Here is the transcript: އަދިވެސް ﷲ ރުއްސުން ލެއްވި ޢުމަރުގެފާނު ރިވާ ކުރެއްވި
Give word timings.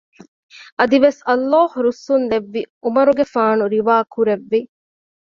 އަދިވެސް 0.79 1.19
ﷲ 1.33 1.69
ރުއްސުން 1.83 2.25
ލެއްވި 2.31 2.61
ޢުމަރުގެފާނު 2.83 3.63
ރިވާ 3.73 3.95
ކުރެއްވި 4.13 4.59